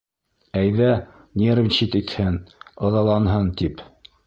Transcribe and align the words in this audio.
Әйҙә 0.61 0.87
нервничать 1.41 1.99
итһен, 2.01 2.41
ыҙаланһын 2.89 3.55
тип. 3.63 3.89